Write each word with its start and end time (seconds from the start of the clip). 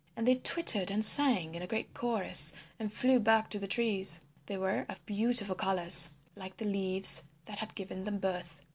And 0.15 0.25
they 0.27 0.33
twittered 0.33 0.89
and 0.89 1.05
sang 1.05 1.53
in 1.53 1.61
a 1.61 1.67
great 1.67 1.93
chorus 1.93 2.53
and 2.79 2.91
flew 2.91 3.19
back 3.19 3.51
to 3.51 3.59
the 3.59 3.67
trees. 3.67 4.19
They 4.47 4.57
were 4.57 4.83
of 4.89 5.05
beautiful 5.05 5.53
colours 5.53 6.09
like 6.35 6.57
the 6.57 6.65
leaves 6.65 7.25
that 7.45 7.59
had 7.59 7.75
given 7.75 8.03
them 8.03 8.17
birth. 8.17 8.61